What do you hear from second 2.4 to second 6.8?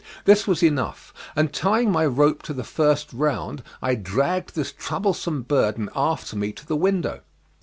to the first round I dragged this troublesome burden after me to the